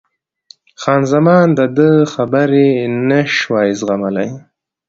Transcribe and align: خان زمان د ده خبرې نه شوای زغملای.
خان 0.81 1.01
زمان 1.11 1.47
د 1.57 1.59
ده 1.77 1.89
خبرې 2.13 2.69
نه 3.09 3.19
شوای 3.37 3.69
زغملای. 3.79 4.29